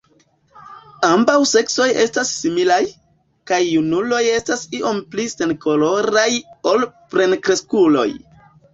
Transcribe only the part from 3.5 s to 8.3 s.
kaj junuloj estas iom pli senkoloraj ol plenkreskuloj.